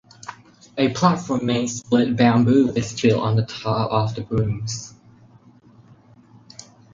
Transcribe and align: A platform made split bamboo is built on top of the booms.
A 0.79 0.91
platform 0.95 1.45
made 1.45 1.67
split 1.67 2.15
bamboo 2.15 2.71
is 2.71 2.99
built 2.99 3.21
on 3.21 3.45
top 3.45 3.91
of 3.91 4.15
the 4.15 4.21
booms. 4.23 4.95